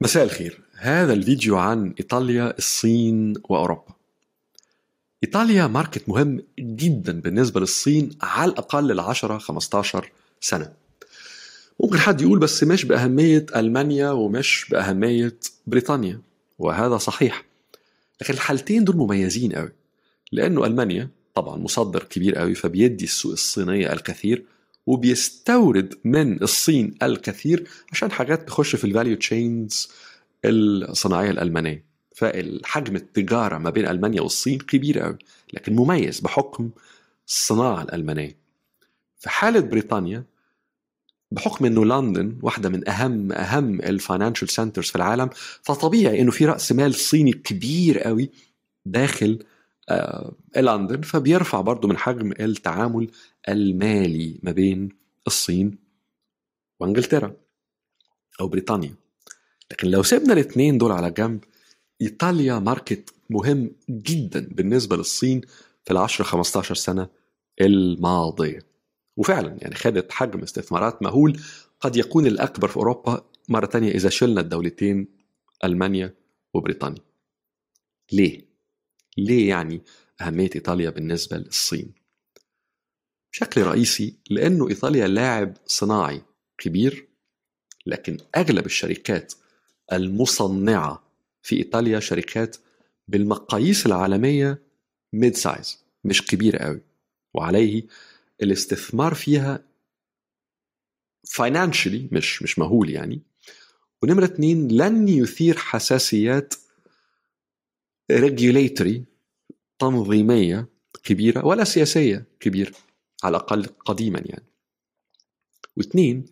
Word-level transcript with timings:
مساء 0.00 0.24
الخير. 0.24 0.60
هذا 0.76 1.12
الفيديو 1.12 1.56
عن 1.56 1.94
إيطاليا 2.00 2.54
الصين 2.58 3.34
وأوروبا. 3.48 3.94
إيطاليا 5.24 5.66
market 5.66 6.08
مهم 6.08 6.42
جدا 6.58 7.20
بالنسبة 7.20 7.60
للصين 7.60 8.10
على 8.22 8.52
الأقل 8.52 8.90
ال 8.90 9.00
10 9.00 9.38
15 9.38 10.10
سنة. 10.40 10.72
ممكن 11.80 11.98
حد 11.98 12.20
يقول 12.20 12.38
بس 12.38 12.64
مش 12.64 12.84
بأهمية 12.84 13.46
ألمانيا 13.56 14.10
ومش 14.10 14.66
بأهمية 14.70 15.36
بريطانيا 15.66 16.20
وهذا 16.58 16.96
صحيح. 16.96 17.44
لكن 18.20 18.34
الحالتين 18.34 18.84
دول 18.84 18.96
مميزين 18.96 19.52
قوي 19.52 19.72
لأنه 20.32 20.66
ألمانيا 20.66 21.08
طبعا 21.34 21.56
مصدر 21.56 22.02
كبير 22.02 22.36
قوي 22.38 22.54
فبيدي 22.54 23.04
السوق 23.04 23.32
الصينية 23.32 23.92
الكثير 23.92 24.44
وبيستورد 24.88 25.94
من 26.04 26.42
الصين 26.42 26.94
الكثير 27.02 27.68
عشان 27.92 28.12
حاجات 28.12 28.48
تخش 28.48 28.76
في 28.76 28.84
ال 28.84 28.89
value 28.89 29.16
chains 29.16 29.88
الصناعية 30.44 31.30
الألمانية. 31.30 31.84
فالحجم 32.14 32.96
التجارة 32.96 33.58
ما 33.58 33.70
بين 33.70 33.86
ألمانيا 33.86 34.20
والصين 34.22 34.58
كبير 34.58 34.98
قوي 34.98 35.18
لكن 35.52 35.76
مميز 35.76 36.20
بحكم 36.20 36.70
الصناعة 37.26 37.82
الألمانية. 37.82 38.36
في 39.18 39.30
حالة 39.30 39.60
بريطانيا 39.60 40.24
بحكم 41.30 41.64
إنه 41.64 41.84
لندن 41.84 42.38
واحدة 42.42 42.68
من 42.68 42.88
أهم 42.88 43.32
أهم 43.32 43.80
ال 43.80 43.87
financial 43.87 44.48
centers 44.48 44.86
في 44.86 44.96
العالم 44.96 45.30
فطبيعي 45.62 46.20
إنه 46.20 46.30
في 46.30 46.46
رأس 46.46 46.72
مال 46.72 46.94
صيني 46.94 47.32
كبير 47.32 47.98
قوي 47.98 48.30
داخل 48.86 49.44
لندن 50.56 51.00
فبيرفع 51.00 51.60
برضه 51.60 51.88
من 51.88 51.96
حجم 51.96 52.32
التعامل 52.40 53.10
المالي 53.48 54.40
ما 54.42 54.52
بين 54.52 54.88
الصين 55.26 55.78
وإنجلترا 56.80 57.36
أو 58.40 58.48
بريطانيا. 58.48 58.94
لكن 59.70 59.88
لو 59.88 60.02
سيبنا 60.02 60.32
الاثنين 60.32 60.78
دول 60.78 60.92
على 60.92 61.10
جنب 61.10 61.44
إيطاليا 62.02 62.58
ماركت 62.58 63.14
مهم 63.30 63.70
جدا 63.90 64.48
بالنسبة 64.52 64.96
للصين 64.96 65.40
في 65.84 65.90
العشر 65.90 66.24
15 66.24 66.74
سنة 66.74 67.08
الماضية. 67.60 68.66
وفعلا 69.16 69.56
يعني 69.58 69.74
خدت 69.74 70.12
حجم 70.12 70.40
استثمارات 70.40 71.02
مهول 71.02 71.40
قد 71.80 71.96
يكون 71.96 72.26
الأكبر 72.26 72.68
في 72.68 72.76
أوروبا 72.76 73.24
مرة 73.48 73.66
تانية 73.66 73.90
إذا 73.92 74.08
شلنا 74.08 74.40
الدولتين 74.40 75.08
ألمانيا 75.64 76.14
وبريطانيا. 76.54 77.02
ليه؟ 78.12 78.47
ليه 79.18 79.48
يعني 79.48 79.82
أهمية 80.20 80.50
إيطاليا 80.54 80.90
بالنسبة 80.90 81.36
للصين؟ 81.36 81.92
بشكل 83.32 83.62
رئيسي 83.62 84.14
لأنه 84.30 84.68
إيطاليا 84.68 85.06
لاعب 85.08 85.56
صناعي 85.66 86.22
كبير 86.58 87.08
لكن 87.86 88.18
أغلب 88.36 88.66
الشركات 88.66 89.34
المصنعة 89.92 91.02
في 91.42 91.56
إيطاليا 91.56 92.00
شركات 92.00 92.56
بالمقاييس 93.08 93.86
العالمية 93.86 94.62
mid 95.12 95.36
size 95.36 95.78
مش 96.04 96.26
كبيرة 96.26 96.58
قوي 96.58 96.80
وعليه 97.34 97.82
الاستثمار 98.42 99.14
فيها 99.14 99.64
financially 101.28 102.08
مش 102.12 102.42
مش 102.42 102.58
مهول 102.58 102.90
يعني. 102.90 103.22
ونمرة 104.02 104.24
اتنين 104.24 104.68
لن 104.68 105.08
يثير 105.08 105.56
حساسيات 105.56 106.54
regulatory 108.10 109.04
تنظيمية 109.78 110.68
كبيرة 111.04 111.46
ولا 111.46 111.64
سياسية 111.64 112.24
كبيرة 112.40 112.72
على 113.24 113.36
الأقل 113.36 113.66
قديما 113.84 114.22
يعني. 114.24 114.46
واثنين 115.76 116.24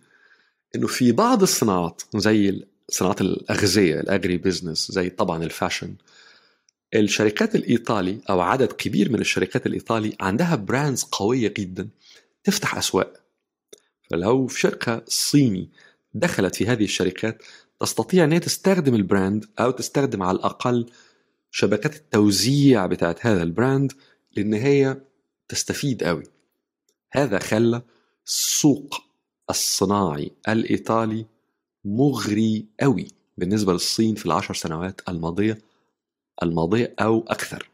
إنه 0.75 0.87
في 0.87 1.13
بعض 1.13 1.43
الصناعات 1.43 2.03
زي 2.17 2.67
صناعات 2.89 3.21
الأغذية 3.21 4.01
ال 4.01 4.37
agribusiness 4.37 4.93
زي 4.93 5.11
طبعا 5.11 5.45
ال 5.45 5.51
fashion 5.51 5.97
الشركات 6.95 7.55
الإيطالي 7.55 8.21
أو 8.31 8.41
عدد 8.41 8.73
كبير 8.73 9.13
من 9.13 9.21
الشركات 9.21 9.67
الإيطالي 9.67 10.17
عندها 10.21 10.57
brands 10.57 11.03
قوية 11.03 11.55
جدا 11.57 11.89
تفتح 12.45 12.77
أسواق. 12.77 13.13
فلو 14.11 14.47
في 14.47 14.61
شركة 14.61 15.03
صيني 15.09 15.71
دخلت 16.15 16.55
في 16.55 16.67
هذه 16.67 16.85
الشركات 16.85 17.43
تستطيع 17.81 18.25
أن 18.25 18.41
تستخدم 18.41 18.95
ال 18.95 19.03
brand 19.03 19.45
أو 19.61 19.71
تستخدم 19.71 20.23
على 20.23 20.37
الأقل 20.37 20.87
شبكات 21.51 21.97
التوزيع 21.97 22.87
بتاعت 22.87 23.27
هذا 23.27 23.43
البراند 23.43 23.93
لأن 24.37 24.55
هي 24.55 25.01
تستفيد 25.49 26.05
قوي. 26.05 26.23
هذا 27.13 27.39
خلى 27.39 27.83
السوق 28.27 28.95
الصناعي 29.51 30.31
الإيطالي 30.49 31.27
مغري 31.85 32.67
قوي 32.81 33.09
بالنسبة 33.39 33.73
للصين 33.73 34.15
في 34.15 34.27
العشر 34.27 34.55
سنوات 34.55 35.01
الماضية 35.09 35.59
الماضية 36.43 36.95
أو 37.01 37.25
أكثر. 37.29 37.71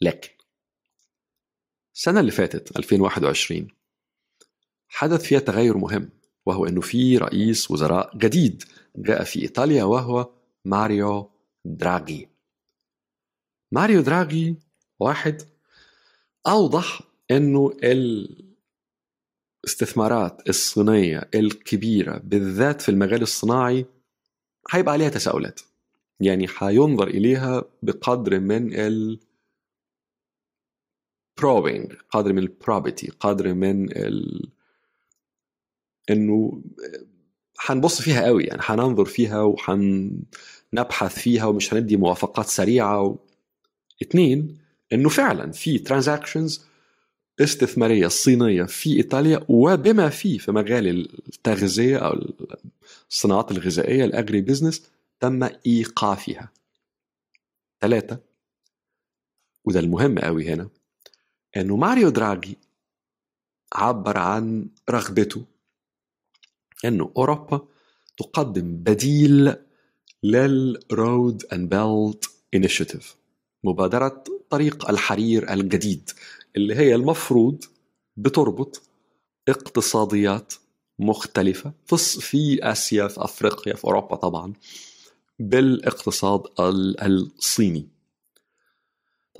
لكن 0.00 0.30
السنة 1.94 2.20
اللي 2.20 2.30
فاتت 2.30 2.76
2021 2.76 3.68
حدث 4.88 5.22
فيها 5.22 5.38
تغير 5.38 5.76
مهم 5.76 6.10
وهو 6.46 6.66
أنه 6.66 6.80
في 6.80 7.18
رئيس 7.18 7.70
وزراء 7.70 8.16
جديد 8.16 8.64
جاء 8.96 9.24
في 9.24 9.42
إيطاليا 9.42 9.84
وهو 9.84 10.30
ماريو 10.64 11.30
دراغي. 11.64 12.28
ماريو 13.72 14.00
دراغي 14.00 14.56
واحد 15.00 15.42
أوضح 16.46 17.00
أنه 17.30 17.72
الاستثمارات 19.64 20.48
الصينية 20.48 21.28
الكبيرة 21.34 22.18
بالذات 22.18 22.82
في 22.82 22.88
المجال 22.88 23.22
الصناعي 23.22 23.86
هيبقى 24.70 24.92
عليها 24.92 25.08
تساؤلات. 25.08 25.60
يعني 26.20 26.48
حينظر 26.48 27.06
إليها 27.06 27.64
بقدر 27.82 28.40
من 28.40 28.74
ال 28.74 29.20
probing 31.40 31.94
قدر 32.10 32.32
من 32.32 32.38
البروبيتي 32.38 33.10
قدر 33.20 33.54
من 33.54 33.96
ال 33.96 34.50
إنه 36.10 36.62
حنبص 37.64 38.02
فيها 38.02 38.24
قوي 38.24 38.44
يعني 38.44 38.62
حننظر 38.62 39.04
فيها 39.04 39.42
وحنبحث 39.42 41.18
فيها 41.18 41.44
ومش 41.44 41.74
هندي 41.74 41.96
موافقات 41.96 42.46
سريعة 42.46 43.02
و... 43.02 43.16
اتنين 44.02 44.58
إنه 44.92 45.08
فعلا 45.08 45.52
في 45.52 45.78
transactions 45.78 46.64
استثمارية 47.40 48.08
صينية 48.08 48.64
في 48.64 48.96
إيطاليا 48.96 49.44
وبما 49.48 50.08
فيه 50.08 50.38
في 50.38 50.52
مجال 50.52 50.88
التغذية 51.28 51.96
أو 51.96 52.20
الصناعات 53.10 53.50
الغذائية 53.50 54.04
ال 54.04 54.40
agribusiness 54.40 54.90
تم 55.20 55.48
إيقافها. 55.66 56.52
ثلاثة 57.80 58.18
وده 59.64 59.80
المهم 59.80 60.18
قوي 60.18 60.48
هنا 60.48 60.68
إنه 61.56 61.76
ماريو 61.76 62.08
دراغي 62.08 62.56
عبر 63.72 64.18
عن 64.18 64.68
رغبته 64.90 65.51
انه 66.84 67.10
أوروبا 67.16 67.66
تقدم 68.16 68.76
بديل 68.76 69.54
لل 70.22 70.63
Road 70.63 71.44
and 71.52 71.74
Belt 71.74 72.30
Initiative 72.54 73.16
مبادرة 73.64 74.24
طريق 74.50 74.90
الحرير 74.90 75.52
الجديد 75.52 76.10
اللي 76.56 76.74
هي 76.74 76.94
المفروض 76.94 77.64
بتربط 78.16 78.82
اقتصاديات 79.48 80.54
مختلفة 80.98 81.72
في 82.20 82.58
آسيا 82.62 83.08
في 83.08 83.24
أفريقيا 83.24 83.74
في 83.74 83.84
أوروبا 83.84 84.16
طبعا 84.16 84.52
بالاقتصاد 85.38 86.42
الصيني. 86.60 87.88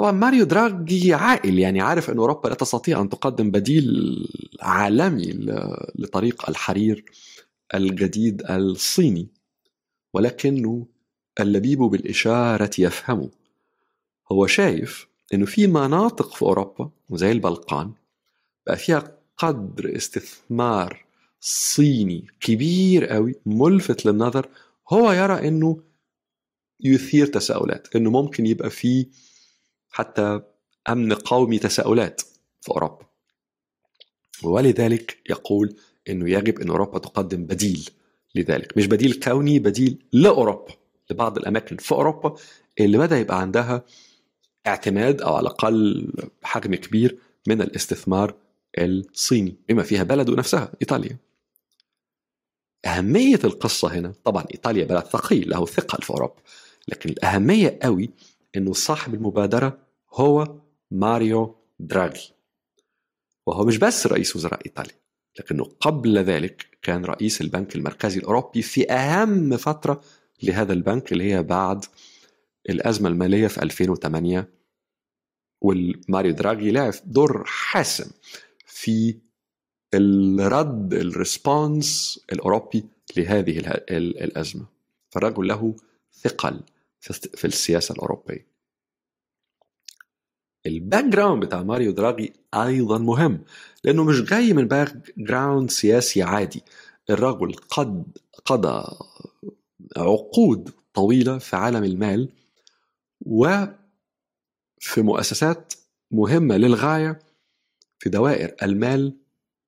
طبعا 0.03 0.13
ماريو 0.13 0.45
دراغي 0.45 1.15
عاقل 1.15 1.59
يعني 1.59 1.81
عارف 1.81 2.11
أن 2.11 2.19
أوروبا 2.19 2.49
لا 2.49 2.55
تستطيع 2.55 3.01
أن 3.01 3.09
تقدم 3.09 3.51
بديل 3.51 3.87
عالمي 4.61 5.33
لطريق 5.95 6.49
الحرير 6.51 7.05
الجديد 7.75 8.43
الصيني. 8.51 9.29
ولكنه 10.15 10.87
اللبيب 11.41 11.79
بالإشارة 11.79 12.71
يفهم 12.79 13.31
هو 14.33 14.47
شايف 14.47 15.07
إنه 15.35 15.47
في 15.47 15.67
مناطق 15.67 16.35
في 16.35 16.43
أوروبا 16.43 16.91
زي 17.13 17.33
البلقان 17.33 17.93
بقى 18.67 18.77
فيها 18.77 19.17
قدر 19.37 19.97
استثمار 19.97 21.05
صيني 21.41 22.27
كبير 22.41 23.07
قوي 23.07 23.35
ملفت 23.47 24.07
للنظر. 24.07 24.49
هو 24.93 25.13
يرى 25.13 25.49
إنه 25.49 25.81
يثير 26.81 27.27
تساؤلات 27.27 27.97
إنه 27.97 28.11
ممكن 28.11 28.47
يبقى 28.47 28.71
في 28.71 29.07
حتى 29.93 30.41
أمن 30.89 31.13
قومي 31.13 31.59
تساؤلات 31.59 32.21
في 32.61 32.71
أوروبا. 32.71 33.07
ولذلك 34.43 35.19
يقول 35.31 35.77
إنه 36.09 36.31
يجب 36.31 36.61
إن 36.61 36.69
أوروبا 36.69 36.99
تقدم 36.99 37.45
بديل 37.47 37.91
لذلك. 38.35 38.77
مش 38.77 38.87
بديل 38.87 39.13
كوني 39.21 39.59
بديل 39.59 40.05
لأوروبا 40.13 40.73
لبعض 41.11 41.39
الأماكن 41.39 41.77
في 41.77 41.93
أوروبا 41.93 42.37
اللي 42.81 42.99
بدأ 42.99 43.19
يبقى 43.19 43.41
عندها 43.41 43.85
اعتماد 44.67 45.23
أو 45.23 45.35
على 45.35 45.43
الأقل 45.43 46.09
حجم 46.43 46.75
كبير 46.75 47.19
من 47.47 47.63
الاستثمار 47.63 48.35
الصيني 48.79 49.57
بما 49.69 49.83
فيها 49.83 50.03
بلده 50.03 50.35
نفسها 50.35 50.73
إيطاليا. 50.83 51.17
أهمية 52.87 53.41
القصة 53.45 53.89
هنا 53.89 54.15
طبعا 54.25 54.45
إيطاليا 54.55 54.85
بلد 54.85 55.05
ثقيل 55.05 55.51
له 55.51 55.67
ثقل 55.67 56.03
في 56.03 56.11
أوروبا 56.11 56.35
لكن 56.89 57.11
الأهمية 57.11 57.79
قوي 57.83 58.11
أنه 58.57 58.73
صاحب 58.73 59.15
المبادرة 59.15 59.79
هو 60.13 60.61
ماريو 60.91 61.57
دراغي. 61.81 62.21
وهو 63.47 63.65
مش 63.65 63.79
بس 63.79 64.07
رئيس 64.07 64.37
وزراء 64.37 64.61
إيطاليا 64.67 64.95
لكنه 65.39 65.65
قبل 65.65 66.19
ذلك 66.19 66.79
كان 66.83 67.05
رئيس 67.05 67.41
البنك 67.41 67.77
المركزي 67.77 68.19
الأوروبي 68.21 68.63
في 68.63 68.93
أهم 68.93 69.57
فترة 69.57 70.01
لهذا 70.43 70.73
البنك 70.73 71.13
اللي 71.13 71.33
هي 71.33 71.43
بعد 71.43 71.85
الأزمة 72.71 73.09
المالية 73.09 73.47
في 73.47 73.63
2008 73.63 74.49
والماريو 75.61 76.33
دراغي 76.33 76.71
لعب 76.71 76.93
دور 77.05 77.45
حاسم 77.47 78.11
في 78.67 79.19
الرد 79.95 80.95
ال 80.95 81.09
response 81.09 82.21
الأوروبي 82.33 82.85
لهذه 83.17 83.59
الأزمة. 83.91 84.67
فالرجل 85.11 85.49
له 85.49 85.77
ثقل. 86.13 86.61
في 87.11 87.45
السياسة 87.45 87.93
الأوروبية. 87.93 88.47
ال 90.67 91.05
background 91.05 91.45
بتاع 91.45 91.63
ماريو 91.63 91.93
دراغي 91.93 92.33
أيضا 92.55 92.99
مهم 92.99 93.45
لأنه 93.85 94.05
مش 94.05 94.23
جاي 94.23 94.53
من 94.53 94.69
background 94.69 95.71
سياسي 95.71 96.23
عادي. 96.23 96.63
الرجل 97.11 97.53
قد 97.55 98.19
قضى 98.45 98.97
عقود 99.97 100.71
طويلة 100.95 101.39
في 101.39 101.57
عالم 101.57 101.85
المال 101.85 102.33
وفي 103.21 103.73
مؤسسات 104.99 105.75
مهمة 106.11 106.57
للغاية 106.57 107.19
في 107.99 108.11
دوائر 108.11 108.55
المال 108.63 109.17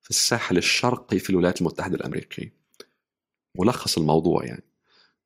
في 0.02 0.10
الساحل 0.10 0.56
الشرقي 0.56 1.18
في 1.18 1.30
الولايات 1.30 1.60
المتحدة 1.60 1.96
الأمريكية. 1.96 2.52
ملخص 3.58 3.98
الموضوع 3.98 4.44
يعني. 4.44 4.64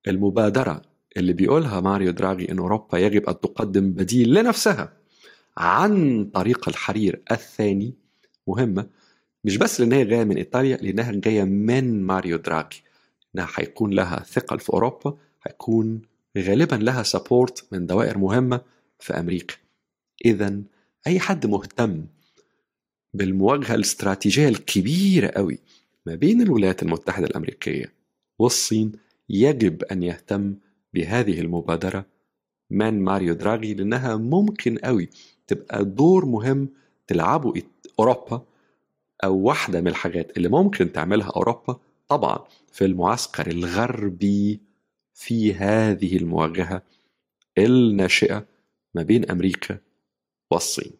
المبادرة 0.09 0.83
اللي 1.19 1.33
بيقولها 1.33 1.81
ماريو 1.81 2.11
دراغي 2.11 2.51
إن 2.51 2.59
أوروبا 2.59 2.99
يجب 2.99 3.29
أن 3.29 3.41
تقدم 3.41 3.93
بديل 3.93 4.35
لنفسها 4.35 4.93
عن 5.57 6.25
طريق 6.35 6.69
الحرير 6.69 7.23
الثاني 7.31 7.95
مهمة 8.47 8.87
مش 9.45 9.57
بس 9.57 9.81
لأنها 9.81 10.05
جاية 10.05 10.25
من 10.25 10.37
إيطاليا 10.37 10.77
لأنها 10.77 11.13
جاية 11.13 11.45
من 11.45 12.03
ماريو 12.03 12.37
دراغي. 12.37 12.77
إنها 13.35 13.47
حيكون 13.47 13.91
لها 13.91 14.23
ثقل 14.23 14.61
في 14.61 14.73
أوروبا 14.73 15.19
حيكون 15.41 16.03
غالبا 16.39 16.77
لها 16.77 17.03
سبورت 17.03 17.69
من 17.73 17.87
دوائر 17.87 18.19
مهمة 18.19 18.61
في 19.01 19.13
أمريكا 19.13 19.55
إذا 20.25 20.61
أي 21.07 21.21
حد 21.21 21.47
مهتم 21.47 22.07
بالمواجهة 23.15 23.75
الاستراتيجية 23.75 24.49
الكبيرة 24.49 25.29
قوي 25.29 25.59
ما 26.07 26.15
بين 26.15 26.43
الولايات 26.43 26.83
المتحدة 26.83 27.27
الأمريكية 27.27 27.93
والصين 28.39 28.93
يجب 29.29 29.83
أن 29.83 30.03
يهتم 30.03 30.55
بهذه 30.99 31.41
المبادرة 31.41 32.07
من 32.71 33.03
ماريو 33.03 33.35
دراغي 33.35 33.75
لأنها 33.75 34.17
ممكن 34.17 34.79
قوي 34.79 35.11
تبقى 35.47 35.85
دور 35.85 36.27
مهم 36.27 36.69
تلعبه 37.07 37.63
أوروبا 37.99 38.45
أو 39.25 39.37
واحدة 39.37 39.81
من 39.81 39.89
الحاجات 39.89 40.37
اللي 40.37 40.49
ممكن 40.49 40.93
تعملها 40.93 41.29
أوروبا. 41.37 41.81
طبعا 42.09 42.39
في 42.73 42.85
المعسكر 42.85 43.47
الغربي 43.47 44.61
في 45.15 45.55
هذه 45.55 46.17
المواجهة 46.17 46.83
الناشئة 47.59 48.47
ما 48.95 49.03
بين 49.03 49.31
أمريكا 49.31 49.79
والصين. 50.51 50.93